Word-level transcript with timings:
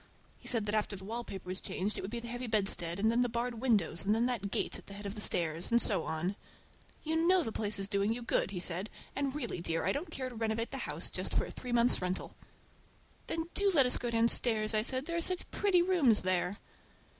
He 0.39 0.47
said 0.47 0.65
that 0.65 0.73
after 0.73 0.95
the 0.95 1.05
wallpaper 1.05 1.45
was 1.47 1.61
changed 1.61 1.95
it 1.95 2.01
would 2.01 2.09
be 2.09 2.19
the 2.19 2.27
heavy 2.27 2.47
bedstead, 2.47 2.97
and 2.99 3.11
then 3.11 3.21
the 3.21 3.29
barred 3.29 3.61
windows, 3.61 4.03
and 4.03 4.15
then 4.15 4.25
that 4.25 4.49
gate 4.49 4.79
at 4.79 4.87
the 4.87 4.95
head 4.95 5.05
of 5.05 5.13
the 5.13 5.21
stairs, 5.21 5.69
and 5.71 5.79
so 5.79 6.05
on. 6.05 6.35
"You 7.03 7.17
know 7.27 7.43
the 7.43 7.51
place 7.51 7.77
is 7.77 7.87
doing 7.87 8.11
you 8.11 8.23
good," 8.23 8.49
he 8.49 8.59
said, 8.59 8.89
"and 9.15 9.35
really, 9.35 9.61
dear, 9.61 9.85
I 9.85 9.91
don't 9.91 10.09
care 10.09 10.29
to 10.29 10.33
renovate 10.33 10.71
the 10.71 10.77
house 10.89 11.11
just 11.11 11.35
for 11.35 11.45
a 11.45 11.51
three 11.51 11.71
months' 11.71 12.01
rental." 12.01 12.35
"Then 13.27 13.49
do 13.53 13.69
let 13.75 13.85
us 13.85 13.99
go 13.99 14.09
downstairs," 14.09 14.73
I 14.73 14.81
said, 14.81 15.05
"there 15.05 15.17
are 15.17 15.21
such 15.21 15.47
pretty 15.51 15.83
rooms 15.83 16.21
there." 16.21 16.57